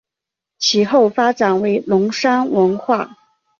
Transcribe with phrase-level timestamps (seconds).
[0.57, 3.15] 其后发展为龙山文化。